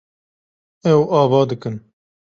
Ew 0.91 1.01
ava 1.19 1.39
dikin. 1.49 1.75